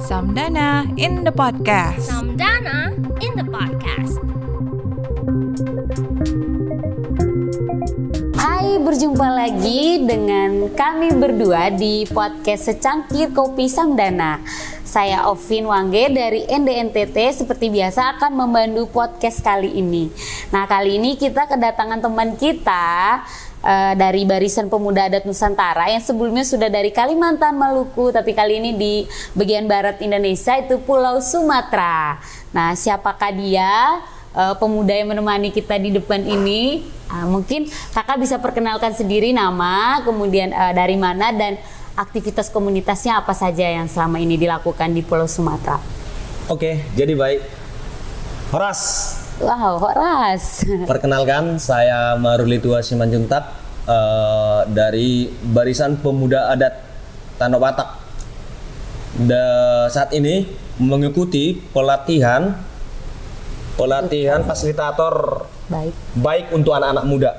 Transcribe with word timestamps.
Samdana 0.00 0.88
in 0.96 1.28
the 1.28 1.32
podcast. 1.36 2.08
Samdana 2.08 2.96
in 3.20 3.36
the 3.36 3.44
podcast. 3.44 4.16
Hai, 8.40 8.80
berjumpa 8.80 9.28
lagi 9.28 10.08
dengan 10.08 10.72
kami 10.72 11.20
berdua 11.20 11.68
di 11.68 12.08
podcast 12.08 12.72
Secangkir 12.72 13.28
Kopi 13.36 13.68
Samdana. 13.68 14.40
Saya 14.94 15.26
Ovin 15.26 15.66
Wangge 15.66 16.06
dari 16.06 16.46
NDNTT 16.46 17.42
seperti 17.42 17.66
biasa 17.66 18.14
akan 18.14 18.30
membantu 18.30 18.86
podcast 18.86 19.42
kali 19.42 19.74
ini. 19.82 20.06
Nah, 20.54 20.70
kali 20.70 21.02
ini 21.02 21.18
kita 21.18 21.50
kedatangan 21.50 21.98
teman 21.98 22.38
kita 22.38 23.18
uh, 23.58 23.92
dari 23.98 24.22
Barisan 24.22 24.70
Pemuda 24.70 25.10
Adat 25.10 25.26
Nusantara 25.26 25.90
yang 25.90 25.98
sebelumnya 25.98 26.46
sudah 26.46 26.70
dari 26.70 26.94
Kalimantan, 26.94 27.58
Maluku, 27.58 28.14
tapi 28.14 28.38
kali 28.38 28.62
ini 28.62 28.70
di 28.78 28.94
bagian 29.34 29.66
barat 29.66 29.98
Indonesia 29.98 30.54
itu 30.62 30.78
Pulau 30.86 31.18
Sumatera. 31.18 32.22
Nah, 32.54 32.78
siapakah 32.78 33.34
dia? 33.34 33.98
Uh, 34.30 34.54
pemuda 34.58 34.94
yang 34.94 35.10
menemani 35.10 35.50
kita 35.54 35.78
di 35.78 35.94
depan 35.94 36.22
ini, 36.22 36.82
uh, 37.10 37.26
mungkin 37.26 37.70
kakak 37.94 38.18
bisa 38.18 38.38
perkenalkan 38.42 38.90
sendiri 38.90 39.30
nama, 39.30 40.02
kemudian 40.02 40.50
uh, 40.50 40.74
dari 40.74 40.98
mana 40.98 41.30
dan 41.30 41.54
aktivitas 41.94 42.50
komunitasnya 42.50 43.22
apa 43.22 43.32
saja 43.34 43.70
yang 43.70 43.86
selama 43.86 44.18
ini 44.18 44.34
dilakukan 44.34 44.90
di 44.90 45.02
Pulau 45.06 45.30
Sumatera? 45.30 45.78
Oke, 46.50 46.84
jadi 46.98 47.14
baik. 47.14 47.40
Horas. 48.50 48.80
Wow, 49.42 49.82
Horas. 49.82 50.62
Perkenalkan, 50.90 51.58
saya 51.58 52.18
Maruli 52.18 52.58
Tua 52.62 52.82
Simanjuntak 52.82 53.50
uh, 53.86 54.62
dari 54.68 55.30
Barisan 55.30 55.98
Pemuda 55.98 56.52
Adat 56.52 56.74
Tanah 57.38 57.58
Batak. 57.58 57.88
Da, 59.14 59.44
saat 59.94 60.10
ini 60.10 60.42
mengikuti 60.82 61.54
pelatihan 61.70 62.50
pelatihan 63.78 64.42
fasilitator 64.42 65.46
baik 65.70 65.94
baik 66.18 66.46
untuk 66.50 66.74
anak-anak 66.74 67.06
muda. 67.06 67.32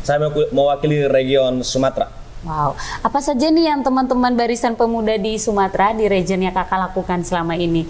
Saya 0.00 0.32
mewakili 0.32 1.04
region 1.04 1.60
Sumatera. 1.60 2.17
Wow, 2.46 2.78
apa 3.02 3.18
saja 3.18 3.50
nih 3.50 3.66
yang 3.74 3.82
teman-teman 3.82 4.38
barisan 4.38 4.78
pemuda 4.78 5.18
di 5.18 5.42
Sumatera 5.42 5.90
di 5.90 6.06
region 6.06 6.38
yang 6.38 6.54
kakak 6.54 6.78
lakukan 6.78 7.26
selama 7.26 7.58
ini 7.58 7.82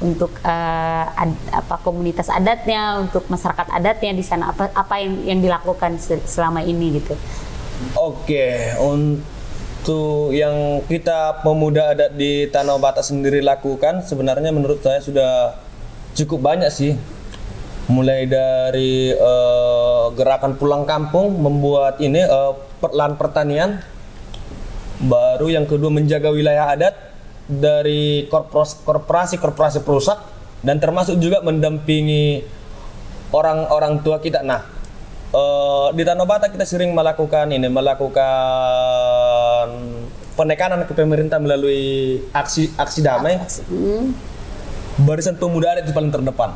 untuk 0.00 0.32
uh, 0.40 1.04
ad, 1.12 1.36
apa 1.52 1.76
komunitas 1.84 2.32
adatnya, 2.32 2.96
untuk 2.96 3.28
masyarakat 3.28 3.68
adatnya 3.68 4.16
di 4.16 4.24
sana 4.24 4.56
apa 4.56 4.72
apa 4.72 5.04
yang 5.04 5.20
yang 5.28 5.38
dilakukan 5.44 6.00
selama 6.24 6.64
ini 6.64 6.96
gitu? 6.96 7.12
Oke, 7.92 8.72
untuk 8.80 10.32
yang 10.32 10.80
kita 10.88 11.44
pemuda 11.44 11.92
adat 11.92 12.16
di 12.16 12.48
Tanah 12.48 12.80
Batak 12.80 13.04
sendiri 13.04 13.44
lakukan 13.44 14.00
sebenarnya 14.00 14.48
menurut 14.48 14.80
saya 14.80 15.04
sudah 15.04 15.60
cukup 16.16 16.40
banyak 16.40 16.72
sih. 16.72 17.19
Mulai 17.90 18.22
dari 18.30 19.10
uh, 19.10 20.14
gerakan 20.14 20.54
pulang 20.54 20.86
kampung 20.86 21.42
membuat 21.42 21.98
ini 21.98 22.22
uh, 22.22 22.54
lahan 22.86 23.18
pertanian 23.18 23.82
baru 25.02 25.50
yang 25.50 25.66
kedua 25.66 25.90
menjaga 25.90 26.30
wilayah 26.30 26.70
adat 26.70 26.94
dari 27.50 28.30
korporasi-korporasi 28.30 29.82
perusak 29.82 30.22
dan 30.62 30.78
termasuk 30.78 31.18
juga 31.18 31.42
mendampingi 31.42 32.46
orang-orang 33.34 34.06
tua 34.06 34.22
kita. 34.22 34.46
Nah, 34.46 34.62
uh, 35.34 35.90
di 35.90 36.06
Tanah 36.06 36.30
Batak 36.30 36.54
kita 36.54 36.62
sering 36.62 36.94
melakukan 36.94 37.50
ini, 37.50 37.66
melakukan 37.66 39.66
penekanan 40.38 40.86
ke 40.86 40.94
pemerintah 40.94 41.42
melalui 41.42 42.22
aksi 42.30 42.70
aksi 42.78 43.02
damai. 43.02 43.34
Hmm. 43.66 44.14
Barisan 45.02 45.34
pemuda 45.34 45.74
adat 45.74 45.90
itu 45.90 45.94
paling 45.96 46.14
terdepan 46.14 46.54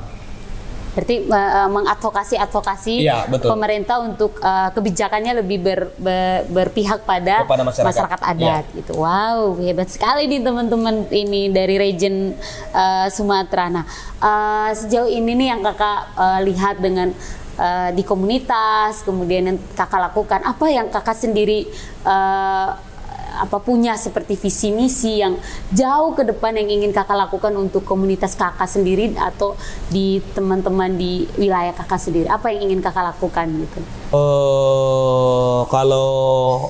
Berarti 0.94 1.26
uh, 1.26 1.68
mengadvokasi 1.68 2.38
advokasi 2.38 3.02
ya, 3.02 3.26
betul. 3.26 3.50
pemerintah 3.50 3.98
untuk 3.98 4.38
uh, 4.38 4.70
kebijakannya 4.70 5.42
lebih 5.42 5.58
ber, 5.58 5.80
ber, 5.98 6.46
berpihak 6.46 7.02
pada 7.02 7.42
Kepada 7.42 7.66
masyarakat, 7.66 7.90
masyarakat 7.90 8.20
adat 8.22 8.64
ya. 8.70 8.76
gitu. 8.78 8.92
Wow, 9.02 9.58
hebat 9.58 9.90
sekali 9.90 10.30
nih 10.30 10.40
teman-teman 10.46 11.10
ini 11.10 11.50
dari 11.50 11.76
region 11.76 12.38
uh, 12.70 13.10
Sumatera. 13.10 13.66
Nah, 13.74 13.84
uh, 14.22 14.70
sejauh 14.70 15.10
ini 15.10 15.34
nih 15.34 15.48
yang 15.50 15.60
kakak 15.66 15.98
uh, 16.14 16.40
lihat 16.46 16.78
dengan 16.78 17.10
uh, 17.58 17.90
di 17.90 18.02
komunitas, 18.06 19.02
kemudian 19.02 19.50
yang 19.50 19.58
kakak 19.74 19.98
lakukan, 19.98 20.40
apa 20.46 20.66
yang 20.70 20.86
kakak 20.94 21.18
sendiri 21.18 21.66
uh, 22.06 22.93
apa 23.40 23.58
punya 23.58 23.98
seperti 23.98 24.38
visi 24.38 24.70
misi 24.70 25.18
yang 25.18 25.34
jauh 25.74 26.14
ke 26.14 26.22
depan 26.22 26.54
yang 26.54 26.70
ingin 26.70 26.94
kakak 26.94 27.18
lakukan 27.18 27.50
untuk 27.58 27.82
komunitas 27.82 28.38
kakak 28.38 28.70
sendiri 28.70 29.14
atau 29.18 29.58
di 29.90 30.22
teman-teman 30.32 30.94
di 30.94 31.26
wilayah 31.34 31.74
kakak 31.74 31.98
sendiri 31.98 32.26
apa 32.30 32.54
yang 32.54 32.70
ingin 32.70 32.80
kakak 32.80 33.14
lakukan 33.14 33.46
gitu? 33.50 33.80
Uh, 34.14 35.66
kalau 35.68 36.10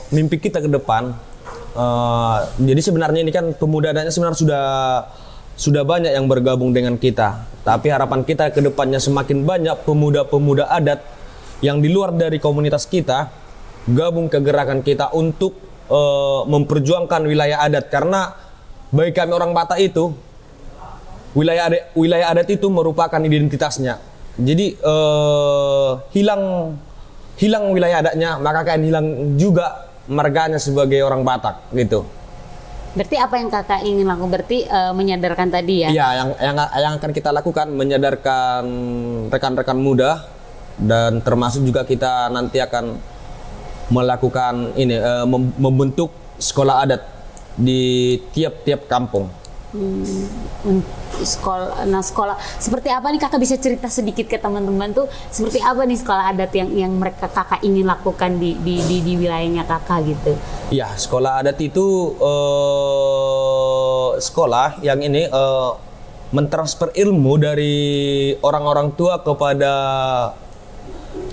mimpi 0.09 0.41
kita 0.41 0.65
ke 0.65 0.71
depan, 0.73 1.13
uh, 1.77 2.37
jadi 2.57 2.81
sebenarnya 2.81 3.21
ini 3.21 3.33
kan 3.35 3.53
pemuda 3.53 3.93
adatnya 3.93 4.11
sebenarnya 4.15 4.39
sudah 4.41 4.67
sudah 5.55 5.83
banyak 5.87 6.11
yang 6.11 6.27
bergabung 6.27 6.75
dengan 6.75 6.99
kita. 6.99 7.47
Tapi 7.65 7.89
harapan 7.89 8.27
kita 8.27 8.51
ke 8.53 8.61
depannya 8.61 9.01
semakin 9.01 9.47
banyak 9.47 9.87
pemuda-pemuda 9.87 10.69
adat 10.69 11.01
yang 11.65 11.81
di 11.81 11.89
luar 11.89 12.13
dari 12.13 12.37
komunitas 12.43 12.85
kita 12.85 13.31
gabung 13.89 14.29
ke 14.29 14.41
gerakan 14.41 14.81
kita 14.81 15.13
untuk 15.13 15.57
uh, 15.89 16.47
memperjuangkan 16.49 17.23
wilayah 17.25 17.65
adat 17.65 17.89
karena 17.89 18.33
bagi 18.95 19.13
kami 19.13 19.33
orang 19.35 19.51
Batak 19.51 19.81
itu 19.83 20.15
wilayah 21.35 21.69
adat, 21.69 21.83
wilayah 21.99 22.27
adat 22.31 22.49
itu 22.53 22.67
merupakan 22.71 23.19
identitasnya. 23.19 23.99
Jadi 24.35 24.79
uh, 24.83 25.99
hilang 26.15 26.75
hilang 27.35 27.75
wilayah 27.75 28.03
adatnya 28.03 28.39
maka 28.39 28.63
kan 28.63 28.83
hilang 28.83 29.39
juga 29.39 29.91
marganya 30.07 30.59
sebagai 30.63 31.03
orang 31.03 31.27
Batak 31.27 31.75
gitu. 31.75 32.07
Berarti 32.95 33.17
apa 33.19 33.35
yang 33.43 33.51
kakak 33.51 33.81
ingin 33.83 34.07
lakukan? 34.07 34.31
Berarti 34.31 34.59
uh, 34.71 34.95
menyadarkan 34.95 35.49
tadi 35.51 35.83
ya? 35.83 35.89
Iya, 35.91 36.07
yang 36.15 36.29
yang 36.39 36.57
yang 36.63 36.93
akan 37.03 37.11
kita 37.11 37.35
lakukan 37.35 37.67
menyadarkan 37.75 38.63
rekan-rekan 39.35 39.79
muda 39.79 40.31
dan 40.79 41.19
termasuk 41.23 41.67
juga 41.67 41.83
kita 41.83 42.31
nanti 42.31 42.63
akan 42.63 43.14
melakukan 43.93 44.73
ini 44.79 44.97
uh, 44.97 45.27
membentuk 45.59 46.13
sekolah 46.41 46.85
adat 46.85 47.03
di 47.55 48.17
tiap-tiap 48.33 48.89
kampung. 48.91 49.29
Hmm, 49.75 50.87
sekolah, 51.19 51.83
nah 51.91 51.99
sekolah 51.99 52.39
seperti 52.63 52.95
apa 52.95 53.11
nih 53.11 53.19
kakak 53.19 53.43
bisa 53.43 53.59
cerita 53.59 53.91
sedikit 53.91 54.31
ke 54.31 54.39
teman-teman 54.39 54.95
tuh 54.95 55.11
seperti 55.35 55.59
apa 55.59 55.83
nih 55.83 55.99
sekolah 55.99 56.31
adat 56.31 56.55
yang 56.55 56.71
yang 56.71 56.95
mereka 56.95 57.27
kakak 57.27 57.59
ingin 57.67 57.83
lakukan 57.83 58.39
di 58.39 58.55
di 58.63 58.79
di, 58.87 59.03
di 59.03 59.19
wilayahnya 59.19 59.67
kakak 59.67 60.07
gitu? 60.07 60.39
Ya 60.71 60.95
sekolah 60.95 61.43
adat 61.43 61.59
itu 61.59 62.15
uh, 62.23 64.15
sekolah 64.23 64.79
yang 64.87 65.03
ini 65.03 65.27
uh, 65.27 65.75
mentransfer 66.31 66.95
ilmu 66.95 67.35
dari 67.43 67.75
orang-orang 68.47 68.95
tua 68.95 69.27
kepada 69.27 69.75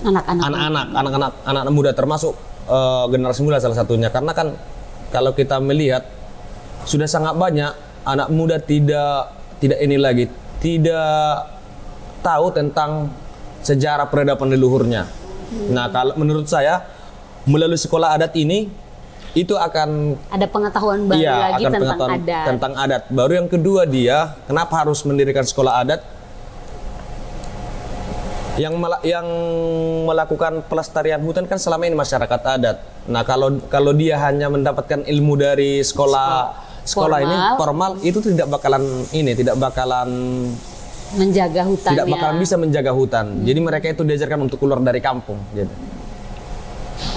anak-anak 0.01 0.43
anak-anak 0.43 0.85
anak-anak 0.93 1.31
anak 1.45 1.73
muda 1.73 1.91
termasuk 1.93 2.33
uh, 2.67 3.05
generasi 3.09 3.41
muda 3.45 3.61
salah 3.61 3.77
satunya 3.77 4.09
karena 4.09 4.31
kan 4.33 4.53
kalau 5.13 5.35
kita 5.35 5.59
melihat 5.61 6.07
sudah 6.85 7.05
sangat 7.05 7.37
banyak 7.37 7.71
anak 8.05 8.27
muda 8.33 8.57
tidak 8.57 9.33
tidak 9.61 9.77
ini 9.81 9.97
lagi 10.01 10.25
tidak 10.61 11.49
tahu 12.21 12.53
tentang 12.53 13.09
sejarah 13.61 14.09
peradaban 14.09 14.49
leluhurnya. 14.53 15.05
Hmm. 15.05 15.73
Nah, 15.73 15.89
kalau 15.89 16.13
menurut 16.17 16.49
saya 16.49 16.85
melalui 17.45 17.77
sekolah 17.77 18.17
adat 18.17 18.33
ini 18.37 18.69
itu 19.31 19.55
akan 19.55 20.19
ada 20.27 20.43
pengetahuan 20.45 21.07
baru 21.07 21.23
iya, 21.23 21.55
lagi 21.55 21.63
akan 21.65 21.73
tentang 21.81 22.09
adat. 22.19 22.45
Tentang 22.45 22.73
adat. 22.77 23.03
Baru 23.09 23.33
yang 23.33 23.47
kedua 23.49 23.87
dia 23.89 24.37
kenapa 24.45 24.85
harus 24.85 25.01
mendirikan 25.07 25.45
sekolah 25.45 25.81
adat? 25.81 26.01
Yang 28.59 28.75
mel 28.75 28.99
yang 29.07 29.27
melakukan 30.03 30.65
pelestarian 30.67 31.23
hutan 31.23 31.47
kan 31.47 31.55
selama 31.55 31.87
ini 31.87 31.95
masyarakat 31.95 32.41
adat. 32.43 32.77
Nah, 33.07 33.23
kalau 33.23 33.63
kalau 33.71 33.95
dia 33.95 34.19
hanya 34.19 34.51
mendapatkan 34.51 35.07
ilmu 35.07 35.39
dari 35.39 35.79
sekolah 35.79 36.51
sekolah 36.83 37.19
formal. 37.21 37.29
ini 37.29 37.37
formal 37.55 37.91
itu 38.01 38.19
tidak 38.19 38.47
bakalan 38.49 38.83
ini 39.13 39.31
tidak 39.37 39.55
bakalan 39.61 40.09
menjaga 41.11 41.61
hutan 41.67 41.91
tidak 41.93 42.07
bakalan 42.09 42.37
bisa 42.41 42.55
menjaga 42.57 42.91
hutan. 42.91 43.25
Hmm. 43.29 43.43
Jadi 43.45 43.59
mereka 43.61 43.85
itu 43.91 44.03
diajarkan 44.03 44.39
untuk 44.49 44.57
keluar 44.59 44.81
dari 44.81 44.99
kampung 44.99 45.37
gitu. 45.53 45.71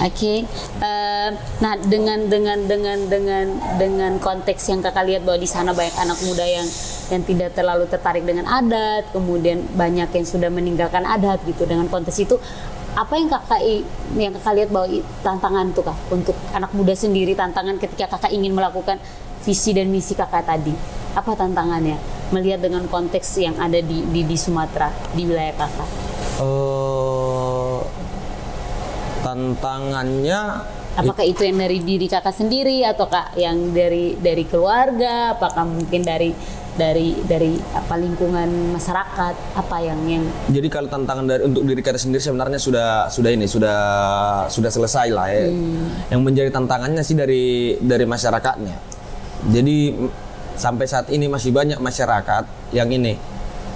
Oke, 0.01 0.11
okay. 0.11 0.37
uh, 0.81 1.29
nah 1.61 1.77
dengan 1.77 2.25
dengan 2.25 2.57
dengan 2.65 3.05
dengan 3.05 3.45
dengan 3.77 4.11
konteks 4.17 4.73
yang 4.73 4.81
kakak 4.81 5.05
lihat 5.05 5.21
bahwa 5.21 5.37
di 5.37 5.45
sana 5.45 5.77
banyak 5.77 5.93
anak 6.01 6.19
muda 6.25 6.41
yang 6.41 6.65
yang 7.13 7.21
tidak 7.21 7.53
terlalu 7.53 7.85
tertarik 7.85 8.25
dengan 8.25 8.49
adat, 8.49 9.13
kemudian 9.13 9.61
banyak 9.77 10.09
yang 10.09 10.25
sudah 10.25 10.49
meninggalkan 10.49 11.05
adat 11.05 11.41
gitu. 11.45 11.69
Dengan 11.69 11.85
konteks 11.85 12.17
itu, 12.21 12.35
apa 12.95 13.13
yang 13.19 13.29
kakak 13.29 13.61
yang 14.15 14.31
kakak 14.39 14.53
lihat 14.55 14.69
bahwa 14.71 14.87
tantangan 15.21 15.65
tuh 15.75 15.83
kak 15.83 15.97
untuk 16.09 16.35
anak 16.55 16.71
muda 16.71 16.95
sendiri 16.95 17.35
tantangan 17.35 17.75
ketika 17.75 18.15
kakak 18.15 18.31
ingin 18.31 18.55
melakukan 18.55 18.97
visi 19.43 19.75
dan 19.75 19.91
misi 19.91 20.17
kakak 20.17 20.47
tadi? 20.47 20.73
Apa 21.13 21.37
tantangannya? 21.37 21.99
Melihat 22.33 22.65
dengan 22.65 22.89
konteks 22.89 23.37
yang 23.37 23.53
ada 23.61 23.77
di 23.77 24.01
di, 24.09 24.25
di 24.25 24.37
Sumatera, 24.39 24.89
di 25.13 25.23
wilayah 25.29 25.53
kakak. 25.53 25.89
Eh, 26.41 27.79
tantangannya 29.21 30.41
Apakah 30.95 31.27
itu 31.27 31.43
yang 31.43 31.59
dari 31.59 31.83
diri 31.83 32.07
kakak 32.07 32.31
sendiri 32.31 32.87
ataukah 32.87 33.35
yang 33.35 33.75
dari 33.75 34.15
dari 34.15 34.47
keluarga? 34.47 35.35
Apakah 35.35 35.67
mungkin 35.67 36.07
dari 36.07 36.31
dari 36.75 37.15
dari 37.23 37.55
apa 37.71 37.95
lingkungan 37.95 38.75
masyarakat? 38.75 39.35
Apa 39.55 39.77
yang 39.79 39.99
yang 40.07 40.23
Jadi 40.51 40.67
kalau 40.67 40.91
tantangan 40.91 41.25
dari 41.25 41.41
untuk 41.47 41.63
diri 41.63 41.79
kita 41.79 41.99
sendiri 41.99 42.19
sebenarnya 42.19 42.59
sudah 42.59 43.07
sudah 43.07 43.29
ini 43.31 43.47
sudah 43.47 43.79
sudah 44.51 44.71
selesai 44.71 45.07
lah 45.11 45.27
ya. 45.31 45.47
Yang 46.11 46.21
menjadi 46.21 46.49
tantangannya 46.51 47.03
sih 47.03 47.15
dari 47.15 47.75
dari 47.79 48.05
masyarakatnya. 48.07 48.75
Jadi 49.51 49.77
sampai 50.55 50.85
saat 50.87 51.07
ini 51.11 51.27
masih 51.27 51.51
banyak 51.51 51.79
masyarakat 51.79 52.71
yang 52.71 52.87
ini 52.91 53.19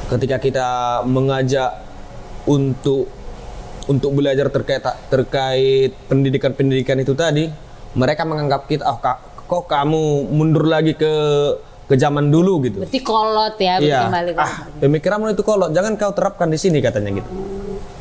ketika 0.10 0.42
kita 0.42 0.68
mengajak 1.06 1.86
untuk 2.50 3.06
untuk 3.90 4.12
belajar 4.14 4.50
terkait 4.54 4.82
terkait 5.10 5.92
pendidikan-pendidikan 6.10 6.98
itu 7.02 7.14
tadi, 7.14 7.50
mereka 7.98 8.26
menganggap 8.26 8.66
kita 8.70 8.86
oh 8.86 8.98
ka- 9.02 9.22
kok 9.50 9.66
kamu 9.66 10.30
mundur 10.30 10.70
lagi 10.70 10.94
ke 10.94 11.14
ke 11.90 11.98
zaman 11.98 12.30
dulu 12.30 12.62
gitu. 12.62 12.86
berarti 12.86 13.02
kolot 13.02 13.58
ya, 13.58 13.82
Iya. 13.82 14.06
kembali 14.06 14.32
ke 14.32 14.40
Ah, 14.40 14.54
pemikiranmu 14.78 15.34
itu 15.34 15.42
kolot, 15.42 15.74
jangan 15.74 15.98
kau 15.98 16.14
terapkan 16.14 16.46
di 16.46 16.56
sini 16.56 16.78
katanya 16.80 17.18
gitu. 17.18 17.30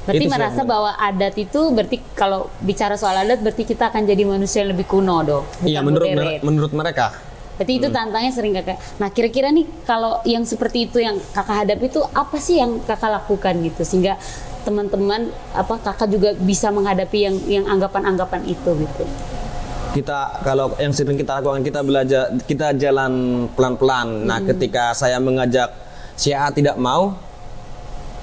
Berarti 0.04 0.24
Itu 0.24 0.32
merasa 0.32 0.60
bahwa 0.64 0.92
adat 0.94 1.36
itu 1.36 1.60
berarti 1.68 1.96
kalau 2.12 2.48
bicara 2.60 2.96
soal 2.96 3.24
adat 3.24 3.40
berarti 3.40 3.64
kita 3.64 3.88
akan 3.88 4.04
jadi 4.04 4.24
manusia 4.24 4.64
yang 4.64 4.72
lebih 4.72 4.84
kuno 4.84 5.20
dong. 5.20 5.44
Iya 5.60 5.80
menurut 5.80 6.04
modern. 6.06 6.40
menurut 6.40 6.72
mereka. 6.72 7.12
Berarti 7.56 7.72
itu 7.74 7.88
tantangannya 7.90 8.32
sering 8.32 8.52
kakak. 8.54 8.80
Nah 8.96 9.08
kira-kira 9.10 9.52
nih 9.52 9.68
kalau 9.84 10.24
yang 10.24 10.48
seperti 10.48 10.88
itu 10.88 11.00
yang 11.00 11.20
kakak 11.32 11.64
hadapi 11.64 11.88
itu 11.88 12.00
apa 12.08 12.36
sih 12.38 12.56
yang 12.56 12.80
kakak 12.84 13.10
lakukan 13.10 13.52
gitu 13.60 13.82
sehingga 13.84 14.16
teman-teman 14.62 15.28
apa 15.52 15.76
kakak 15.76 16.08
juga 16.08 16.32
bisa 16.36 16.72
menghadapi 16.72 17.18
yang 17.18 17.36
yang 17.44 17.64
anggapan-anggapan 17.66 18.48
itu 18.48 18.70
gitu. 18.78 19.04
Kita 19.98 20.46
kalau 20.46 20.70
yang 20.78 20.94
sering 20.94 21.18
kita 21.18 21.42
lakukan 21.42 21.66
kita 21.66 21.82
belajar 21.82 22.30
kita 22.46 22.70
jalan 22.78 23.44
pelan-pelan. 23.58 24.30
Nah, 24.30 24.38
ketika 24.46 24.94
saya 24.94 25.18
mengajak 25.18 25.74
si 26.14 26.30
A 26.30 26.54
tidak 26.54 26.78
mau 26.78 27.18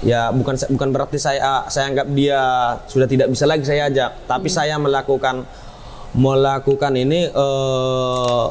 ya 0.00 0.32
bukan 0.32 0.56
bukan 0.72 0.88
berarti 0.88 1.20
saya 1.20 1.68
saya 1.68 1.92
anggap 1.92 2.08
dia 2.16 2.40
sudah 2.88 3.04
tidak 3.04 3.28
bisa 3.28 3.44
lagi 3.44 3.68
saya 3.68 3.92
ajak, 3.92 4.24
tapi 4.24 4.48
saya 4.48 4.80
melakukan 4.80 5.44
melakukan 6.16 6.96
ini 6.96 7.28
eh, 7.28 8.46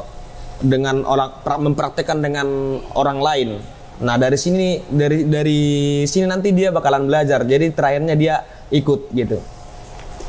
dengan 0.61 1.01
orang 1.09 1.41
pra- 1.41 1.57
mempraktekkan 1.57 2.21
dengan 2.21 2.77
orang 2.93 3.17
lain. 3.25 3.49
Nah, 4.05 4.21
dari 4.21 4.37
sini 4.37 4.85
dari 4.85 5.25
dari 5.25 5.61
sini 6.05 6.29
nanti 6.29 6.53
dia 6.53 6.69
bakalan 6.69 7.09
belajar. 7.09 7.41
Jadi 7.41 7.73
terakhirnya 7.73 8.13
dia 8.13 8.45
ikut 8.69 9.09
gitu. 9.17 9.54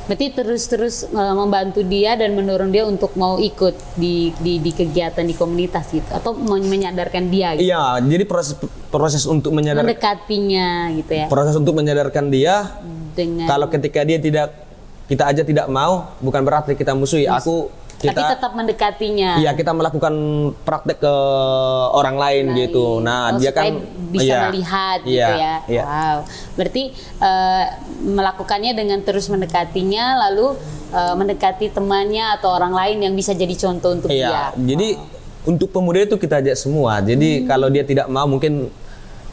Berarti 0.06 0.26
terus-terus 0.30 1.10
eh, 1.10 1.34
membantu 1.34 1.82
dia 1.82 2.14
dan 2.14 2.38
mendorong 2.38 2.70
dia 2.70 2.86
untuk 2.86 3.18
mau 3.18 3.42
ikut 3.42 3.74
di 3.98 4.30
di, 4.38 4.62
di 4.62 4.70
kegiatan 4.70 5.26
di 5.26 5.34
komunitas 5.34 5.90
gitu 5.90 6.06
atau 6.14 6.30
men- 6.32 6.70
menyadarkan 6.70 7.26
dia 7.26 7.58
gitu. 7.58 7.66
Iya, 7.66 7.98
jadi 8.06 8.24
proses 8.24 8.54
proses 8.86 9.26
untuk 9.26 9.50
menyadar 9.50 9.82
mendekatinya 9.82 10.94
gitu 10.94 11.12
ya 11.12 11.26
proses 11.26 11.58
untuk 11.58 11.74
menyadarkan 11.74 12.30
dia 12.30 12.78
dengan 13.18 13.50
kalau 13.50 13.66
ketika 13.66 14.06
dia 14.06 14.22
tidak 14.22 14.54
kita 15.06 15.26
aja 15.26 15.42
tidak 15.42 15.66
mau 15.70 16.14
bukan 16.22 16.42
berarti 16.42 16.78
kita 16.78 16.94
musuhi. 16.94 17.26
Aku 17.26 17.70
tapi 17.96 18.12
kita 18.12 18.22
tetap 18.36 18.52
mendekatinya. 18.52 19.30
iya 19.36 19.50
kita 19.52 19.72
melakukan 19.72 20.14
praktek 20.62 21.00
ke 21.00 21.14
orang 21.90 22.16
lain 22.16 22.44
gitu. 22.54 23.00
Nah, 23.00 23.32
Oh, 23.32 23.40
dia 23.40 23.50
kan 23.50 23.80
bisa 24.10 24.24
iya, 24.26 24.40
melihat 24.46 24.98
gitu 25.00 25.16
iya, 25.16 25.28
ya. 25.32 25.54
Iya. 25.64 25.84
Wow. 25.84 26.16
Berarti 26.54 26.82
eh, 27.18 27.64
melakukannya 28.06 28.72
dengan 28.72 29.00
terus 29.00 29.26
mendekatinya 29.26 30.04
lalu 30.28 30.60
eh, 30.90 31.14
mendekati 31.14 31.72
temannya 31.72 32.36
atau 32.36 32.52
orang 32.52 32.72
lain 32.72 32.96
yang 33.02 33.14
bisa 33.14 33.32
jadi 33.32 33.54
contoh 33.54 33.96
untuk 33.96 34.12
Iya, 34.12 34.52
dia. 34.52 34.76
jadi 34.76 34.88
untuk 35.46 35.70
pemuda 35.70 36.04
itu 36.04 36.16
kita 36.16 36.42
ajak 36.42 36.56
semua. 36.56 36.98
Jadi 37.00 37.44
kalau 37.44 37.70
dia 37.70 37.80
tidak 37.80 38.10
mau 38.10 38.26
mungkin 38.26 38.68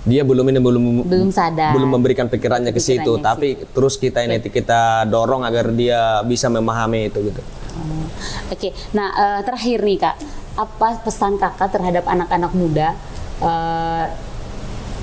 dia 0.04 0.19
belum 0.21 0.45
ini 0.45 0.60
belum 0.60 0.83
Belum 1.07 1.30
sadar. 1.31 1.71
belum 1.71 1.89
memberikan 1.89 2.27
pikirannya 2.27 2.69
ke 2.69 2.77
situ, 2.77 3.18
tapi 3.19 3.56
terus 3.71 3.95
kita 3.95 4.19
ini 4.19 4.39
kita 4.39 5.07
dorong 5.07 5.42
agar 5.42 5.71
dia 5.71 6.19
bisa 6.21 6.48
memahami 6.48 7.07
itu 7.07 7.24
gitu. 7.24 7.42
Oh, 7.73 8.05
Oke, 8.53 8.69
nah 8.93 9.09
eh, 9.17 9.39
terakhir 9.41 9.81
nih 9.81 9.97
kak, 9.97 10.15
apa 10.53 11.01
pesan 11.01 11.41
kakak 11.41 11.73
terhadap 11.73 12.05
anak-anak 12.05 12.53
muda 12.53 12.93
eh, 13.41 14.05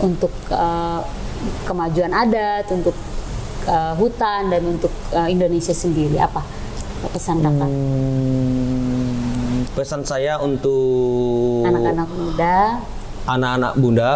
untuk 0.00 0.32
eh, 0.50 1.00
kemajuan 1.66 2.14
adat, 2.14 2.70
untuk 2.70 2.94
eh, 3.66 3.94
hutan 3.98 4.54
dan 4.54 4.62
untuk 4.70 4.94
eh, 5.10 5.28
Indonesia 5.34 5.74
sendiri? 5.74 6.14
Apa 6.22 6.46
pesan 7.10 7.42
kakak? 7.42 7.66
Hmm, 7.66 9.66
pesan 9.74 10.06
saya 10.06 10.38
untuk 10.38 11.66
Anak-anak 11.66 12.08
muda, 12.14 12.54
anak-anak 13.26 13.72
bunda, 13.78 14.10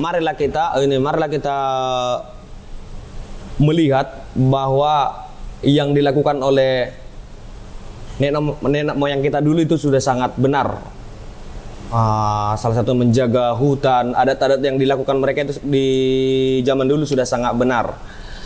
marilah 0.00 0.34
kita 0.34 0.80
ini 0.80 0.96
marilah 0.96 1.30
kita 1.30 1.58
melihat 3.60 4.24
bahwa 4.32 5.28
yang 5.60 5.92
dilakukan 5.92 6.40
oleh 6.40 6.88
nenek, 8.20 8.60
nenek 8.64 8.96
moyang 8.96 9.20
kita 9.24 9.40
dulu 9.40 9.64
itu 9.64 9.76
sudah 9.76 10.00
sangat 10.00 10.36
benar. 10.36 10.80
Ah, 11.90 12.54
salah 12.54 12.78
satu 12.78 12.94
menjaga 12.94 13.50
hutan, 13.58 14.14
adat-adat 14.14 14.62
yang 14.62 14.78
dilakukan 14.78 15.18
mereka 15.18 15.42
itu 15.42 15.58
di 15.66 15.88
zaman 16.62 16.86
dulu 16.86 17.02
sudah 17.02 17.26
sangat 17.26 17.50
benar. 17.58 17.98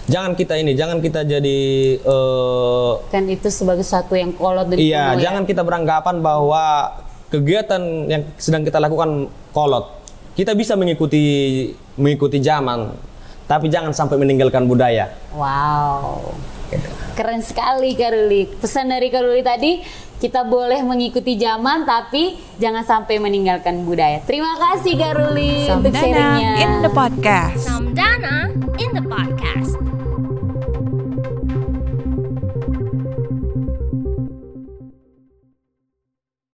Jangan 0.05 0.37
kita 0.37 0.57
ini, 0.61 0.77
jangan 0.77 1.01
kita 1.01 1.25
jadi 1.25 1.61
eh, 1.97 2.93
kan 3.09 3.25
itu 3.25 3.49
sebagai 3.49 3.85
sesuatu 3.85 4.13
yang 4.17 4.33
kolot 4.37 4.69
dan 4.69 4.77
Iya, 4.77 5.17
ya. 5.17 5.29
jangan 5.29 5.45
kita 5.49 5.65
beranggapan 5.65 6.21
bahwa 6.21 6.93
kegiatan 7.33 7.81
yang 8.09 8.23
sedang 8.37 8.65
kita 8.65 8.81
lakukan 8.81 9.29
kolot. 9.53 9.93
Kita 10.37 10.53
bisa 10.57 10.77
mengikuti 10.77 11.69
mengikuti 11.97 12.41
zaman, 12.41 12.93
tapi 13.45 13.69
jangan 13.69 13.93
sampai 13.93 14.17
meninggalkan 14.21 14.65
budaya. 14.65 15.09
Wow. 15.37 16.33
Keren 17.15 17.41
sekali 17.41 17.95
Karuli. 17.95 18.49
Pesan 18.49 18.91
dari 18.91 19.07
Karuli 19.13 19.45
tadi, 19.45 19.79
kita 20.19 20.43
boleh 20.49 20.81
mengikuti 20.81 21.37
zaman 21.37 21.85
tapi 21.85 22.35
jangan 22.57 22.83
sampai 22.83 23.21
meninggalkan 23.21 23.85
budaya. 23.85 24.25
Terima 24.25 24.57
kasih 24.57 24.97
Karuli 24.97 25.69
untuk 25.69 25.93
Samdana 25.93 26.01
sharingnya. 26.01 26.53
in 26.59 26.73
the 26.81 26.91
podcast. 26.91 27.61
Samdana 27.61 28.37
in 28.81 28.91
the 28.97 29.05
podcast. 29.05 29.84